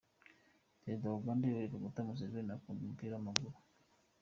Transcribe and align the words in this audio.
Perezida 0.81 1.11
wa 1.11 1.19
Uganda, 1.21 1.43
Yoweri 1.47 1.71
Kaguta 1.73 2.07
Museveni 2.07 2.51
akunda 2.55 2.81
umupira 2.83 3.13
w’amaguru. 3.15 3.57